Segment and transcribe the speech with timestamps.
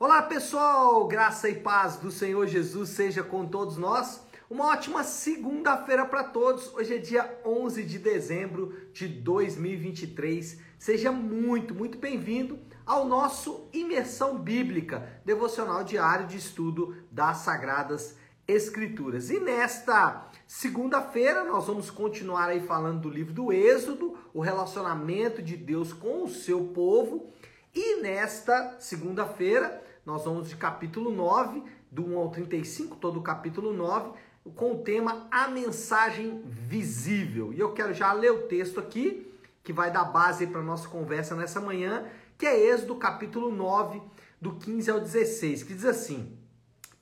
[0.00, 4.22] Olá pessoal, graça e paz do Senhor Jesus seja com todos nós.
[4.48, 6.72] Uma ótima segunda-feira para todos.
[6.72, 10.60] Hoje é dia 11 de dezembro de 2023.
[10.78, 18.14] Seja muito, muito bem-vindo ao nosso Imersão Bíblica, devocional diário de estudo das Sagradas
[18.46, 19.30] Escrituras.
[19.30, 25.56] E nesta segunda-feira nós vamos continuar aí falando do livro do Êxodo, o relacionamento de
[25.56, 27.32] Deus com o seu povo.
[27.74, 33.74] E nesta segunda-feira nós vamos de capítulo 9, do 1 ao 35, todo o capítulo
[33.74, 34.12] 9,
[34.56, 37.52] com o tema A Mensagem Visível.
[37.52, 39.30] E eu quero já ler o texto aqui,
[39.62, 42.06] que vai dar base para a nossa conversa nessa manhã,
[42.38, 44.00] que é Êxodo capítulo 9,
[44.40, 46.38] do 15 ao 16, que diz assim: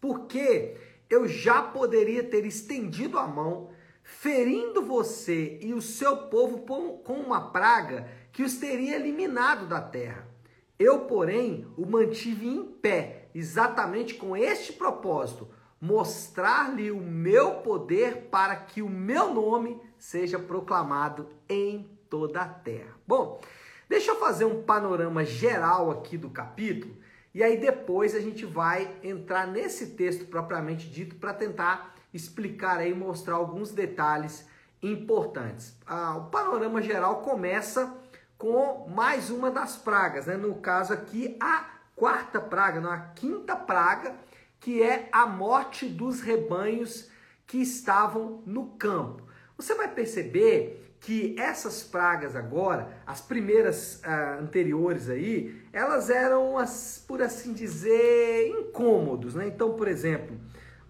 [0.00, 0.76] Porque
[1.08, 3.70] eu já poderia ter estendido a mão,
[4.02, 6.58] ferindo você e o seu povo
[7.04, 10.35] com uma praga que os teria eliminado da terra.
[10.78, 15.48] Eu, porém, o mantive em pé, exatamente com este propósito:
[15.80, 22.94] mostrar-lhe o meu poder para que o meu nome seja proclamado em toda a terra.
[23.06, 23.40] Bom,
[23.88, 26.94] deixa eu fazer um panorama geral aqui do capítulo
[27.34, 32.94] e aí depois a gente vai entrar nesse texto propriamente dito para tentar explicar aí,
[32.94, 34.46] mostrar alguns detalhes
[34.82, 35.76] importantes.
[35.86, 37.94] Ah, o panorama geral começa
[38.38, 40.36] com mais uma das pragas, né?
[40.36, 44.14] No caso aqui, a quarta praga, não, a quinta praga,
[44.60, 47.08] que é a morte dos rebanhos
[47.46, 49.22] que estavam no campo.
[49.56, 57.02] Você vai perceber que essas pragas agora, as primeiras uh, anteriores aí, elas eram, as,
[57.06, 59.46] por assim dizer, incômodos, né?
[59.46, 60.36] Então, por exemplo,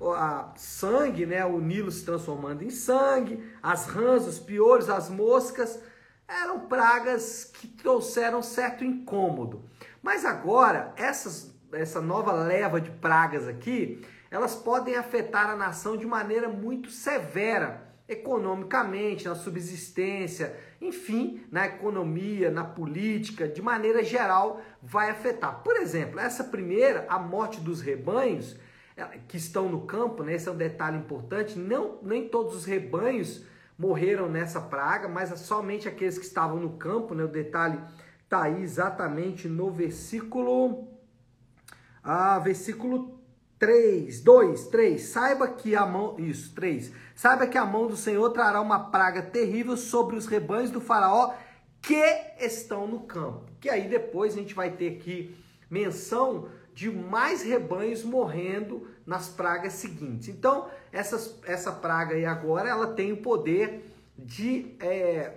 [0.00, 1.44] a sangue, né?
[1.44, 5.78] O Nilo se transformando em sangue, as rãs, os piolhos, as moscas,
[6.28, 9.64] eram pragas que trouxeram certo incômodo.
[10.02, 16.06] Mas agora, essas, essa nova leva de pragas aqui, elas podem afetar a nação de
[16.06, 25.10] maneira muito severa, economicamente, na subsistência, enfim, na economia, na política, de maneira geral, vai
[25.10, 25.62] afetar.
[25.62, 28.56] Por exemplo, essa primeira, a morte dos rebanhos,
[29.28, 30.34] que estão no campo, né?
[30.34, 33.44] esse é um detalhe importante, não, nem todos os rebanhos
[33.78, 37.24] morreram nessa praga, mas somente aqueles que estavam no campo, né?
[37.24, 37.80] O detalhe
[38.24, 40.88] está aí exatamente no versículo
[42.02, 43.20] ah, versículo
[43.58, 45.02] 3, 2, 3.
[45.02, 46.92] Saiba que a mão, isso, 3.
[47.14, 51.34] Saiba que a mão do Senhor trará uma praga terrível sobre os rebanhos do faraó
[51.82, 52.02] que
[52.38, 53.50] estão no campo.
[53.60, 55.36] Que aí depois a gente vai ter aqui
[55.68, 60.28] menção de mais rebanhos morrendo nas pragas seguintes.
[60.28, 65.34] Então, essas, essa praga aí agora, ela tem o poder de é,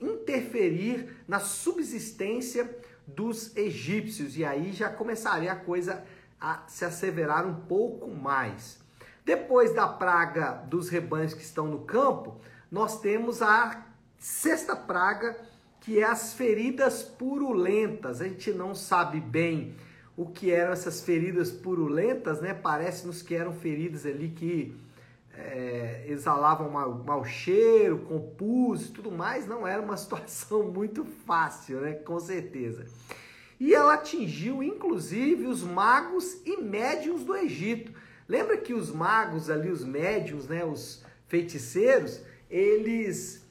[0.00, 2.68] interferir na subsistência
[3.06, 4.36] dos egípcios.
[4.36, 6.04] E aí já começaria a coisa
[6.40, 8.80] a se asseverar um pouco mais.
[9.24, 12.40] Depois da praga dos rebanhos que estão no campo,
[12.70, 13.86] nós temos a
[14.18, 15.36] sexta praga,
[15.80, 18.20] que é as feridas purulentas.
[18.20, 19.76] A gente não sabe bem
[20.16, 22.52] o que eram essas feridas purulentas, né?
[22.52, 24.74] Parece-nos que eram feridas ali que
[25.34, 29.46] é, exalavam mau, mau cheiro, compus tudo mais.
[29.46, 31.94] Não era uma situação muito fácil, né?
[31.94, 32.86] Com certeza.
[33.58, 37.92] E ela atingiu, inclusive, os magos e médiums do Egito.
[38.28, 40.64] Lembra que os magos ali, os médiums, né?
[40.64, 43.42] Os feiticeiros, eles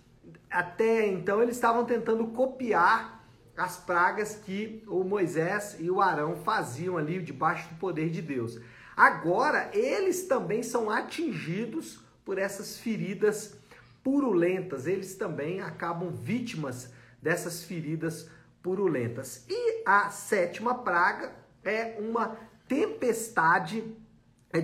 [0.49, 3.20] até então eles estavam tentando copiar
[3.61, 8.59] as pragas que o Moisés e o Arão faziam ali debaixo do poder de Deus.
[8.97, 13.55] Agora, eles também são atingidos por essas feridas
[14.03, 16.91] purulentas, eles também acabam vítimas
[17.21, 18.27] dessas feridas
[18.63, 19.45] purulentas.
[19.47, 21.31] E a sétima praga
[21.63, 22.35] é uma
[22.67, 23.83] tempestade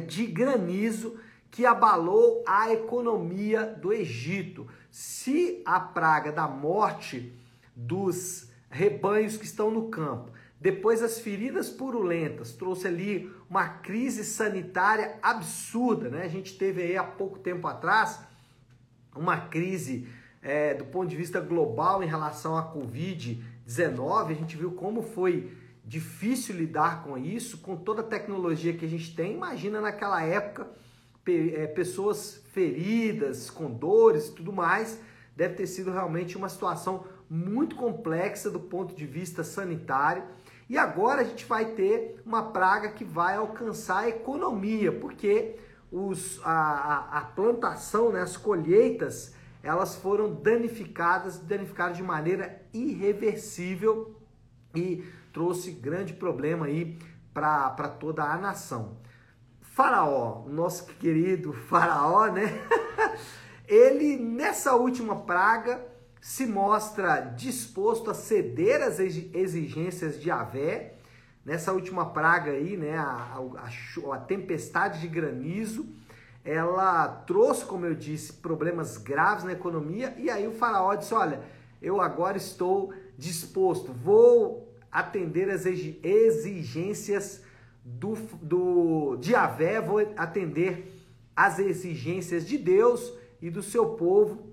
[0.08, 1.20] de granizo
[1.52, 4.68] que abalou a economia do Egito.
[4.90, 7.32] Se a praga da morte
[7.76, 10.32] dos rebanhos que estão no campo.
[10.60, 16.24] Depois as feridas purulentas trouxe ali uma crise sanitária absurda, né?
[16.24, 18.20] A gente teve aí há pouco tempo atrás
[19.16, 20.08] uma crise
[20.42, 24.32] é, do ponto de vista global em relação à Covid-19.
[24.32, 25.52] A gente viu como foi
[25.86, 29.34] difícil lidar com isso, com toda a tecnologia que a gente tem.
[29.34, 30.68] Imagina naquela época
[31.28, 35.00] é, pessoas feridas, com dores e tudo mais.
[35.36, 40.24] Deve ter sido realmente uma situação muito complexa do ponto de vista sanitário.
[40.70, 45.56] E agora a gente vai ter uma praga que vai alcançar a economia, porque
[45.92, 49.34] os, a, a, plantação, né, as colheitas,
[49.64, 54.16] elas foram danificadas, danificadas de maneira irreversível
[54.76, 56.98] e trouxe grande problema aí
[57.34, 58.98] para toda a nação.
[59.62, 62.44] Faraó, nosso querido Faraó, né?
[63.68, 65.86] Ele nessa última praga
[66.28, 70.96] se mostra disposto a ceder às exigências de Avé.
[71.46, 75.88] Nessa última praga aí, né, a, a, a tempestade de granizo,
[76.44, 80.14] ela trouxe, como eu disse, problemas graves na economia.
[80.18, 81.40] E aí o faraó disse: Olha,
[81.82, 87.42] eu agora estou disposto, vou atender as exigências
[87.86, 90.94] do, do, de Avé, vou atender
[91.34, 94.46] as exigências de Deus e do seu povo.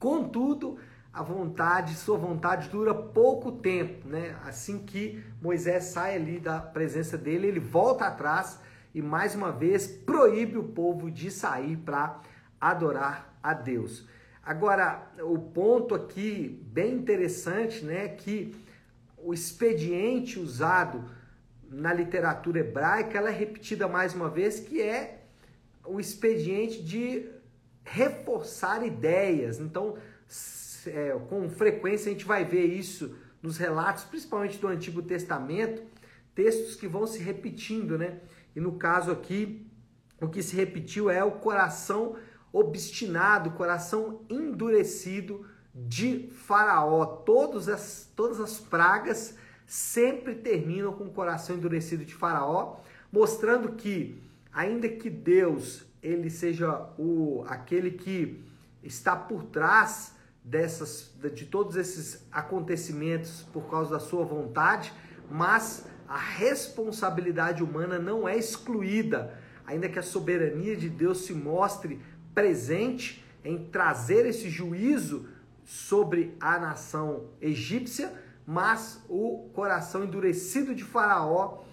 [0.00, 0.78] Contudo,
[1.16, 4.36] a vontade, sua vontade dura pouco tempo, né?
[4.44, 8.60] Assim que Moisés sai ali da presença dele, ele volta atrás
[8.94, 12.20] e mais uma vez proíbe o povo de sair para
[12.60, 14.06] adorar a Deus.
[14.42, 18.54] Agora, o ponto aqui bem interessante, né, que
[19.16, 21.02] o expediente usado
[21.66, 25.22] na literatura hebraica, ela é repetida mais uma vez, que é
[25.82, 27.26] o expediente de
[27.82, 29.58] reforçar ideias.
[29.58, 29.96] Então,
[30.86, 35.82] é, com frequência a gente vai ver isso nos relatos, principalmente do Antigo Testamento,
[36.34, 38.20] textos que vão se repetindo, né?
[38.54, 39.66] E no caso aqui,
[40.20, 42.16] o que se repetiu é o coração
[42.52, 47.04] obstinado, coração endurecido de Faraó.
[47.04, 49.36] Todas as, todas as pragas
[49.66, 52.78] sempre terminam com o coração endurecido de Faraó,
[53.12, 54.22] mostrando que,
[54.52, 58.42] ainda que Deus ele seja o aquele que
[58.82, 60.15] está por trás
[60.46, 64.92] dessas, de todos esses acontecimentos por causa da sua vontade,
[65.28, 72.00] mas a responsabilidade humana não é excluída, ainda que a soberania de Deus se mostre
[72.32, 75.28] presente em trazer esse juízo
[75.64, 78.12] sobre a nação egípcia,
[78.46, 81.64] mas o coração endurecido de Faraó,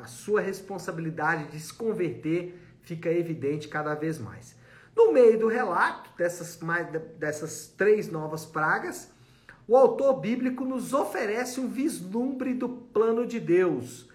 [0.00, 4.59] a sua responsabilidade de se converter fica evidente cada vez mais.
[4.94, 6.58] No meio do relato dessas,
[7.18, 9.10] dessas três novas pragas,
[9.66, 14.08] o autor bíblico nos oferece um vislumbre do plano de Deus.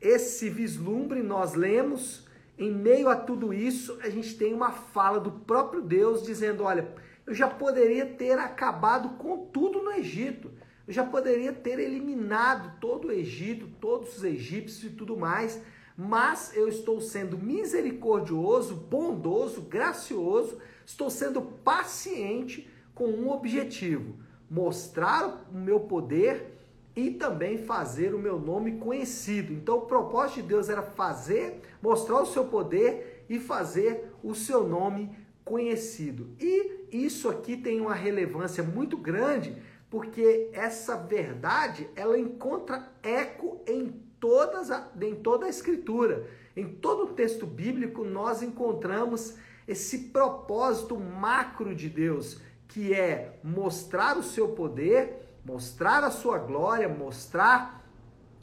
[0.00, 2.26] Esse vislumbre nós lemos,
[2.58, 6.88] em meio a tudo isso, a gente tem uma fala do próprio Deus dizendo: Olha,
[7.26, 10.50] eu já poderia ter acabado com tudo no Egito,
[10.86, 15.60] eu já poderia ter eliminado todo o Egito, todos os egípcios e tudo mais
[15.96, 24.16] mas eu estou sendo misericordioso, bondoso, gracioso, estou sendo paciente com um objetivo:
[24.50, 26.56] mostrar o meu poder
[26.94, 29.52] e também fazer o meu nome conhecido.
[29.52, 34.66] Então, o propósito de Deus era fazer, mostrar o seu poder e fazer o seu
[34.66, 35.10] nome
[35.44, 36.34] conhecido.
[36.40, 44.05] E isso aqui tem uma relevância muito grande, porque essa verdade, ela encontra eco em
[44.20, 46.26] todas a, em toda a escritura,
[46.56, 49.36] em todo o texto bíblico, nós encontramos
[49.66, 56.88] esse propósito macro de Deus, que é mostrar o seu poder, mostrar a sua glória,
[56.88, 57.84] mostrar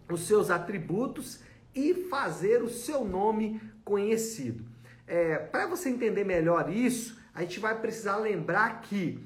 [0.10, 1.40] os seus atributos
[1.76, 4.64] e fazer o seu nome conhecido.
[5.08, 9.20] É, Para você entender melhor isso, a gente vai precisar lembrar que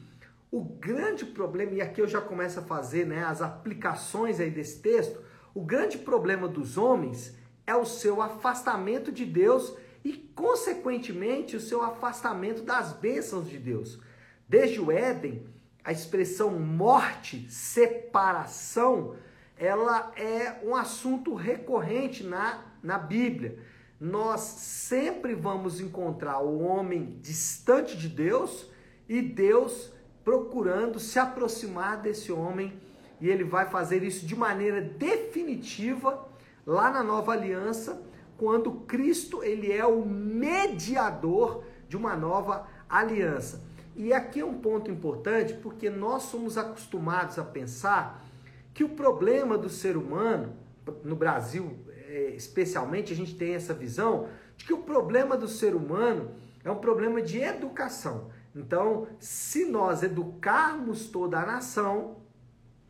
[0.49, 4.81] o grande problema, e aqui eu já começo a fazer né, as aplicações aí desse
[4.81, 5.19] texto,
[5.57, 11.81] o grande problema dos homens é o seu afastamento de Deus e, consequentemente, o seu
[11.81, 13.99] afastamento das bênçãos de Deus.
[14.47, 15.47] Desde o Éden,
[15.83, 19.15] a expressão morte, separação,
[19.57, 23.57] ela é um assunto recorrente na, na Bíblia.
[23.99, 28.67] Nós sempre vamos encontrar o homem distante de Deus
[29.09, 29.91] e Deus
[30.23, 32.79] procurando se aproximar desse homem
[33.19, 36.27] e ele vai fazer isso de maneira definitiva
[36.65, 38.01] lá na nova aliança,
[38.37, 43.63] quando Cristo ele é o mediador de uma nova aliança.
[43.95, 48.23] E aqui é um ponto importante, porque nós somos acostumados a pensar
[48.73, 50.53] que o problema do ser humano,
[51.03, 55.75] no Brasil é, especialmente, a gente tem essa visão de que o problema do ser
[55.75, 56.31] humano
[56.63, 58.29] é um problema de educação.
[58.55, 62.17] Então, se nós educarmos toda a nação,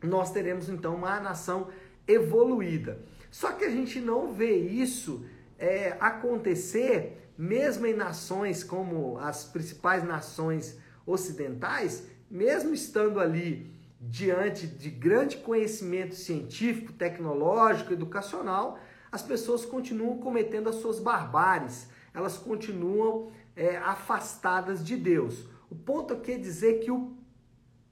[0.02, 1.68] nós teremos então uma nação
[2.06, 3.00] evoluída.
[3.30, 5.24] Só que a gente não vê isso
[5.58, 14.90] é, acontecer mesmo em nações como as principais nações ocidentais, mesmo estando ali diante de
[14.90, 18.78] grande conhecimento científico, tecnológico, educacional,
[19.10, 25.46] as pessoas continuam cometendo as suas barbáries, elas continuam é, afastadas de Deus.
[25.70, 27.16] O ponto aqui é dizer que o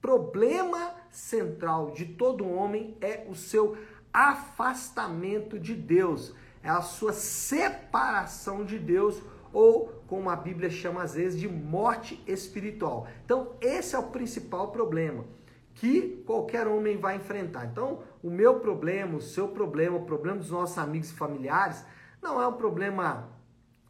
[0.00, 3.76] problema central de todo homem é o seu
[4.12, 6.35] afastamento de Deus.
[6.62, 12.23] é a sua separação de Deus ou como a Bíblia chama às vezes de morte
[12.26, 13.06] espiritual.
[13.25, 15.25] Então, esse é o principal problema
[15.75, 17.66] que qualquer homem vai enfrentar.
[17.66, 21.85] Então, o meu problema, o seu problema, o problema dos nossos amigos e familiares
[22.20, 23.28] não é um problema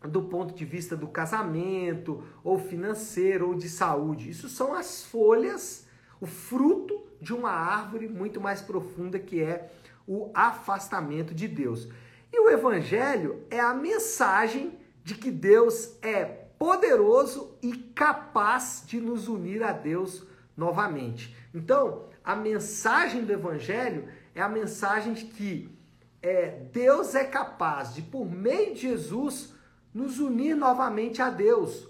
[0.02, 4.28] do ponto de vista do casamento, ou financeiro, ou de saúde.
[4.30, 5.88] Isso são as folhas,
[6.20, 9.70] o fruto de uma árvore muito mais profunda que é
[10.06, 11.88] o afastamento de Deus.
[12.32, 16.24] E o evangelho é a mensagem de que Deus é
[16.58, 20.24] poderoso e capaz de nos unir a Deus
[20.56, 21.36] novamente.
[21.54, 25.76] Então, a mensagem do evangelho é a mensagem de que
[26.22, 29.54] é, Deus é capaz de, por meio de Jesus,
[29.94, 31.88] nos unir novamente a Deus.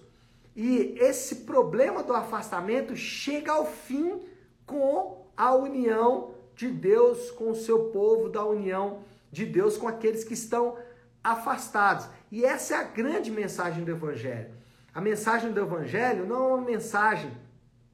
[0.54, 4.21] E esse problema do afastamento chega ao fim
[4.66, 10.25] com a união de Deus com o seu povo, da união de Deus com aqueles
[10.25, 10.76] que estão
[11.23, 12.08] afastados.
[12.30, 14.50] E essa é a grande mensagem do Evangelho.
[14.94, 17.30] A mensagem do Evangelho não é uma mensagem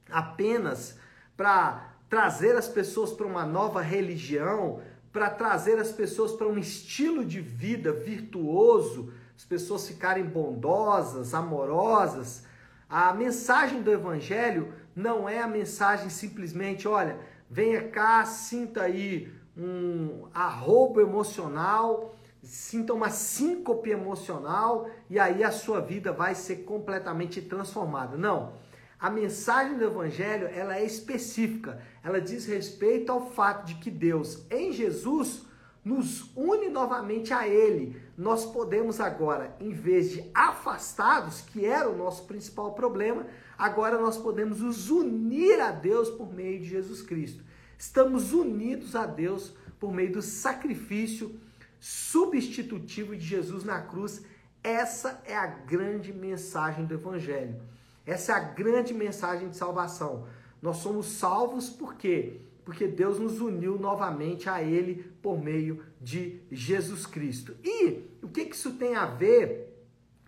[0.08, 0.96] apenas
[1.36, 4.80] para trazer as pessoas para uma nova religião,
[5.12, 12.44] para trazer as pessoas para um estilo de vida virtuoso, as pessoas ficarem bondosas, amorosas.
[12.88, 17.18] A mensagem do Evangelho não é a mensagem simplesmente, olha,
[17.48, 25.80] venha cá, sinta aí um arrobo emocional, sinta uma síncope emocional e aí a sua
[25.80, 28.16] vida vai ser completamente transformada.
[28.16, 28.54] Não.
[28.98, 31.80] A mensagem do evangelho, ela é específica.
[32.04, 35.44] Ela diz respeito ao fato de que Deus em Jesus
[35.84, 38.00] nos une novamente a Ele.
[38.16, 43.26] Nós podemos agora, em vez de afastados, que era o nosso principal problema,
[43.56, 47.42] agora nós podemos nos unir a Deus por meio de Jesus Cristo.
[47.78, 51.40] Estamos unidos a Deus por meio do sacrifício
[51.80, 54.22] substitutivo de Jesus na cruz.
[54.62, 57.60] Essa é a grande mensagem do Evangelho.
[58.06, 60.26] Essa é a grande mensagem de salvação.
[60.60, 62.40] Nós somos salvos por quê?
[62.64, 67.56] Porque Deus nos uniu novamente a Ele por meio de Jesus Cristo.
[67.64, 69.68] E o que, isso tem a ver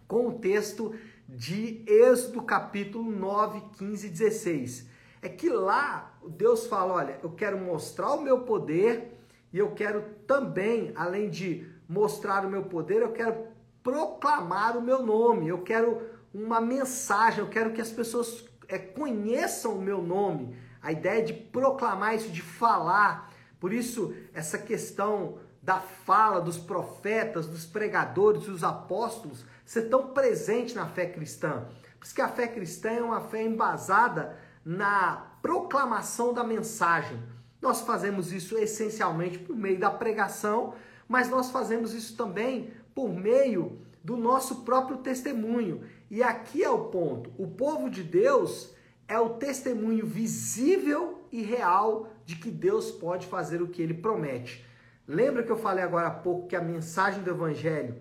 [0.08, 0.94] com o texto
[1.28, 4.86] de Êxodo capítulo 9, 15 e 16?
[5.22, 9.18] É que lá Deus fala: olha, eu quero mostrar o meu poder
[9.52, 13.46] e eu quero também, além de mostrar o meu poder, eu quero
[13.82, 16.00] proclamar o meu nome, eu quero
[16.32, 21.32] uma mensagem, eu quero que as pessoas é, conheçam o meu nome a ideia de
[21.32, 23.32] proclamar isso, de falar.
[23.58, 30.74] Por isso, essa questão da fala dos profetas, dos pregadores, dos apóstolos, ser tão presente
[30.74, 31.66] na fé cristã.
[31.98, 37.18] Por isso que a fé cristã é uma fé embasada na proclamação da mensagem.
[37.62, 40.74] Nós fazemos isso essencialmente por meio da pregação,
[41.08, 45.82] mas nós fazemos isso também por meio do nosso próprio testemunho.
[46.10, 48.73] E aqui é o ponto: o povo de Deus
[49.06, 54.64] é o testemunho visível e real de que Deus pode fazer o que ele promete.
[55.06, 57.96] Lembra que eu falei agora há pouco que a mensagem do Evangelho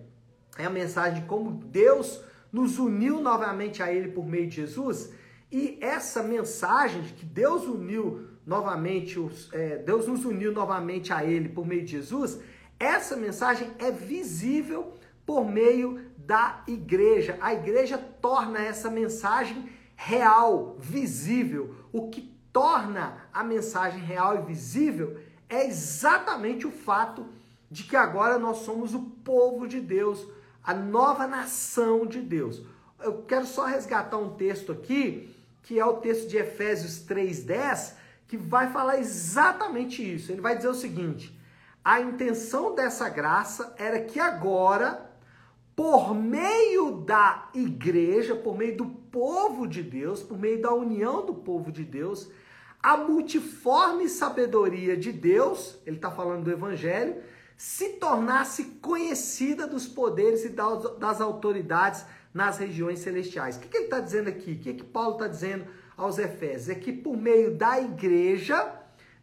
[0.57, 5.11] é a mensagem de como Deus nos uniu novamente a Ele por meio de Jesus?
[5.51, 11.25] E essa mensagem de que Deus uniu novamente, os, é, Deus nos uniu novamente a
[11.25, 12.39] Ele por meio de Jesus,
[12.79, 14.93] essa mensagem é visível
[15.25, 17.37] por meio da igreja.
[17.41, 19.69] A igreja torna essa mensagem
[20.05, 21.75] real, visível.
[21.91, 25.17] O que torna a mensagem real e visível
[25.47, 27.25] é exatamente o fato
[27.71, 30.27] de que agora nós somos o povo de Deus,
[30.63, 32.61] a nova nação de Deus.
[32.99, 35.33] Eu quero só resgatar um texto aqui,
[35.63, 37.95] que é o texto de Efésios 3:10,
[38.27, 40.31] que vai falar exatamente isso.
[40.31, 41.37] Ele vai dizer o seguinte:
[41.83, 45.12] a intenção dessa graça era que agora
[45.75, 51.33] por meio da igreja, por meio do povo de Deus, por meio da união do
[51.33, 52.29] povo de Deus,
[52.81, 57.15] a multiforme sabedoria de Deus, ele está falando do Evangelho,
[57.55, 63.55] se tornasse conhecida dos poderes e das autoridades nas regiões celestiais.
[63.55, 64.53] O que, que ele está dizendo aqui?
[64.53, 65.65] O que, que Paulo está dizendo
[65.95, 66.69] aos Efésios?
[66.69, 68.73] É que por meio da igreja,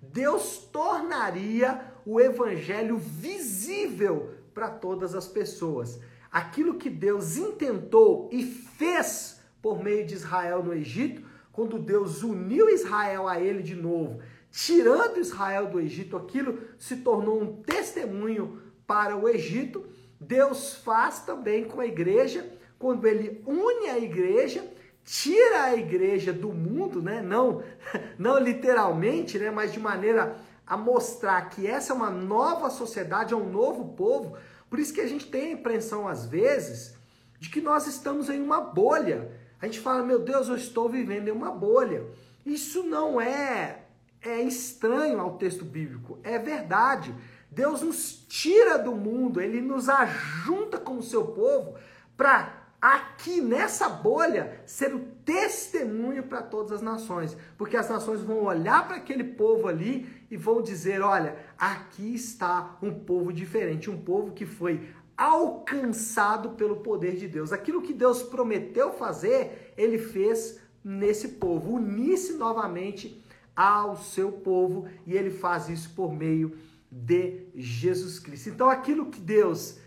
[0.01, 9.41] Deus tornaria o Evangelho visível para todas as pessoas aquilo que Deus intentou e fez
[9.61, 11.23] por meio de Israel no Egito,
[11.53, 14.21] quando Deus uniu Israel a ele de novo,
[14.51, 19.85] tirando Israel do Egito, aquilo se tornou um testemunho para o Egito.
[20.21, 24.65] Deus faz também com a igreja, quando ele une a igreja,
[25.05, 27.21] tira a igreja do mundo, né?
[27.21, 27.63] Não,
[28.19, 33.37] não literalmente, né, mas de maneira a mostrar que essa é uma nova sociedade, é
[33.37, 34.37] um novo povo,
[34.71, 36.95] Por isso que a gente tem a impressão, às vezes,
[37.41, 39.33] de que nós estamos em uma bolha.
[39.61, 42.07] A gente fala, meu Deus, eu estou vivendo em uma bolha.
[42.47, 43.83] Isso não é,
[44.23, 47.13] é estranho ao texto bíblico, é verdade.
[47.51, 51.75] Deus nos tira do mundo, ele nos ajunta com o seu povo
[52.17, 55.01] para aqui nessa bolha ser o
[55.31, 60.37] testemunho para todas as nações, porque as nações vão olhar para aquele povo ali e
[60.37, 67.15] vão dizer: olha, aqui está um povo diferente, um povo que foi alcançado pelo poder
[67.15, 67.53] de Deus.
[67.53, 73.23] Aquilo que Deus prometeu fazer, ele fez nesse povo, unir-se novamente
[73.55, 76.59] ao seu povo e ele faz isso por meio
[76.91, 78.49] de Jesus Cristo.
[78.49, 79.79] Então, aquilo que Deus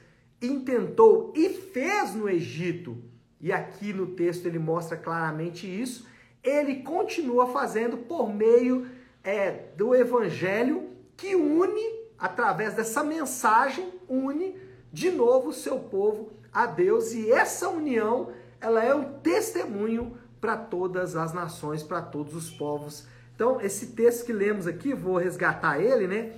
[0.41, 2.97] intentou e fez no Egito,
[3.43, 6.07] e aqui no texto ele mostra claramente isso,
[6.41, 8.88] ele continua fazendo por meio
[9.21, 14.55] é, do evangelho que une, através dessa mensagem, une
[14.93, 17.12] de novo o seu povo a Deus.
[17.13, 18.31] E essa união,
[18.62, 23.05] ela é um testemunho para todas as nações, para todos os povos.
[23.35, 26.31] Então, esse texto que lemos aqui, vou resgatar ele, né?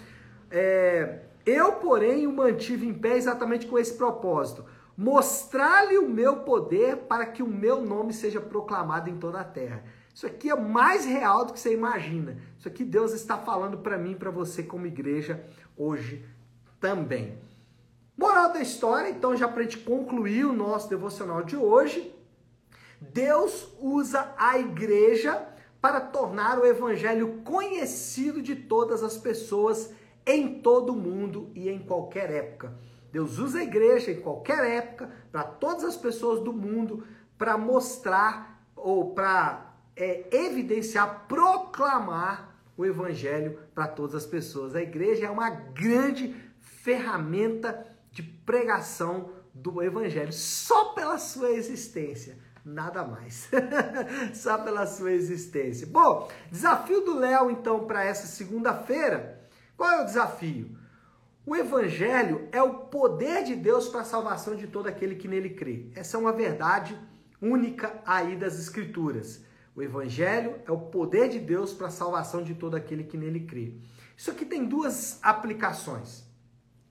[0.50, 4.66] É, eu, porém, o mantive em pé exatamente com esse propósito:
[4.98, 9.84] mostrar-lhe o meu poder para que o meu nome seja proclamado em toda a terra.
[10.14, 12.38] Isso aqui é mais real do que você imagina.
[12.58, 16.26] Isso aqui Deus está falando para mim, para você como igreja hoje
[16.80, 17.38] também.
[18.18, 22.16] Moral da história, então já para gente concluir o nosso devocional de hoje,
[23.02, 25.50] Deus usa a igreja
[25.82, 29.94] para tornar o evangelho conhecido de todas as pessoas
[30.26, 32.74] em todo o mundo e em qualquer época.
[33.16, 37.08] Deus usa a igreja em qualquer época, para todas as pessoas do mundo,
[37.38, 44.76] para mostrar ou para é, evidenciar, proclamar o evangelho para todas as pessoas.
[44.76, 52.38] A igreja é uma grande ferramenta de pregação do evangelho, só pela sua existência.
[52.66, 53.50] Nada mais.
[54.36, 55.88] só pela sua existência.
[55.88, 59.46] Bom, desafio do Léo, então, para essa segunda-feira
[59.78, 60.78] qual é o desafio?
[61.46, 65.52] O evangelho é o poder de Deus para a salvação de todo aquele que nele
[65.52, 65.86] crê.
[65.94, 66.98] Essa é uma verdade
[67.40, 69.44] única aí das escrituras.
[69.76, 73.42] O evangelho é o poder de Deus para a salvação de todo aquele que nele
[73.42, 73.76] crê.
[74.18, 76.24] Isso aqui tem duas aplicações.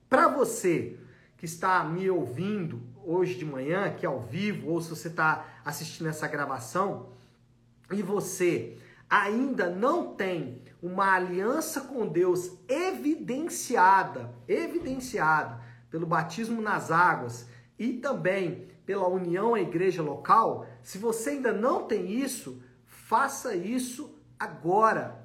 [0.09, 0.99] Para você
[1.37, 6.09] que está me ouvindo hoje de manhã, aqui ao vivo, ou se você está assistindo
[6.09, 7.09] essa gravação,
[7.91, 8.79] e você
[9.23, 17.47] ainda não tem uma aliança com Deus evidenciada, evidenciada pelo batismo nas águas
[17.79, 24.19] e também pela união à igreja local, se você ainda não tem isso, faça isso
[24.39, 25.25] agora.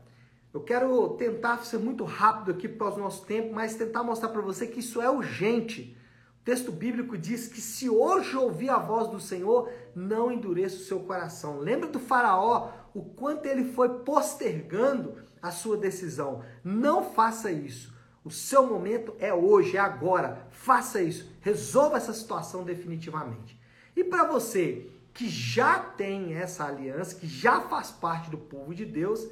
[0.54, 4.42] Eu quero tentar ser muito rápido aqui para o nosso tempo, mas tentar mostrar para
[4.42, 5.98] você que isso é urgente.
[6.42, 10.86] O texto bíblico diz que se hoje ouvir a voz do Senhor, não endureça o
[10.86, 11.58] seu coração.
[11.60, 16.44] Lembra do faraó, o quanto ele foi postergando a sua decisão.
[16.64, 17.94] Não faça isso.
[18.24, 20.48] O seu momento é hoje, é agora.
[20.50, 21.32] Faça isso.
[21.42, 23.60] Resolva essa situação definitivamente.
[23.96, 28.86] E para você que já tem essa aliança, que já faz parte do povo de
[28.86, 29.28] Deus,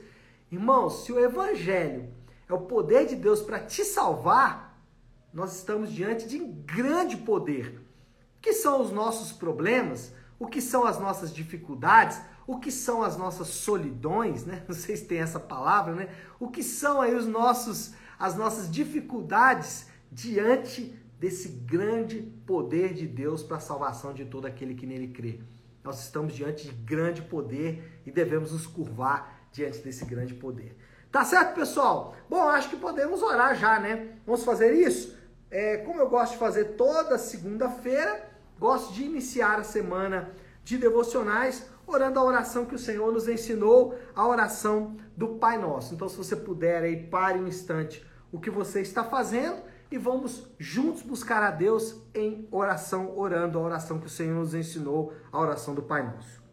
[0.52, 2.10] irmãos, se o evangelho
[2.50, 4.82] é o poder de Deus para te salvar,
[5.34, 7.82] nós estamos diante de um grande poder.
[8.42, 10.14] Que são os nossos problemas?
[10.40, 12.22] O que são as nossas dificuldades?
[12.48, 14.64] o que são as nossas solidões, né?
[14.68, 16.10] Não sei se tem essa palavra, né?
[16.40, 23.44] O que são aí os nossos as nossas dificuldades diante desse grande poder de Deus
[23.44, 25.40] para a salvação de todo aquele que nele crê.
[25.84, 30.76] Nós estamos diante de grande poder e devemos nos curvar diante desse grande poder.
[31.12, 32.16] Tá certo, pessoal?
[32.28, 34.18] Bom, acho que podemos orar já, né?
[34.26, 35.16] Vamos fazer isso?
[35.52, 38.27] É, como eu gosto de fazer toda segunda-feira,
[38.60, 40.32] gosto de iniciar a semana
[40.64, 45.94] de devocionais orando a oração que o Senhor nos ensinou, a oração do Pai Nosso.
[45.94, 50.46] Então, se você puder aí, pare um instante o que você está fazendo e vamos
[50.60, 55.40] juntos buscar a Deus em oração, orando a oração que o Senhor nos ensinou, a
[55.40, 56.46] oração do Pai Nosso.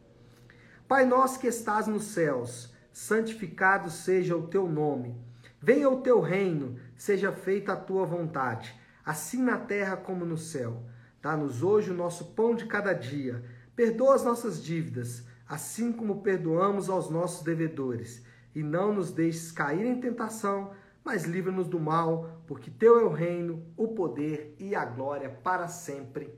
[0.86, 5.16] Pai nosso que estás nos céus, santificado seja o teu nome.
[5.60, 10.82] Venha o teu reino, seja feita a tua vontade, assim na terra como no céu.
[11.24, 13.42] Dá-nos hoje o nosso pão de cada dia
[13.76, 19.84] Perdoa as nossas dívidas, assim como perdoamos aos nossos devedores, e não nos deixes cair
[19.84, 20.70] em tentação,
[21.04, 25.66] mas livra-nos do mal, porque teu é o reino, o poder e a glória para
[25.66, 26.32] sempre.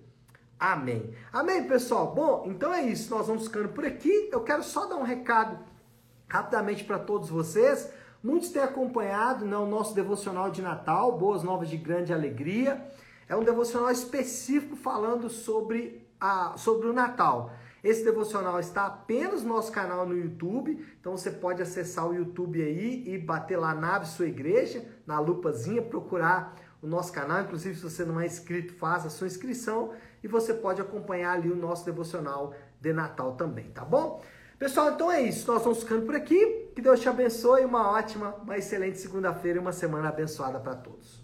[0.58, 1.12] Amém.
[1.30, 2.14] Amém, pessoal.
[2.14, 3.14] Bom, então é isso.
[3.14, 4.30] Nós vamos ficando por aqui.
[4.32, 5.58] Eu quero só dar um recado
[6.26, 7.92] rapidamente para todos vocês.
[8.22, 12.82] Muitos têm acompanhado né, o nosso devocional de Natal, Boas Novas de Grande Alegria.
[13.28, 17.50] É um devocional específico falando sobre, a, sobre o Natal.
[17.82, 22.62] Esse devocional está apenas no nosso canal no YouTube, então você pode acessar o YouTube
[22.62, 27.42] aí e bater lá na sua igreja, na lupazinha, procurar o nosso canal.
[27.42, 31.50] Inclusive, se você não é inscrito, faça a sua inscrição e você pode acompanhar ali
[31.50, 34.22] o nosso devocional de Natal também, tá bom?
[34.58, 35.50] Pessoal, então é isso.
[35.52, 36.70] Nós vamos ficando por aqui.
[36.74, 37.64] Que Deus te abençoe.
[37.64, 41.15] Uma ótima, uma excelente segunda-feira e uma semana abençoada para todos.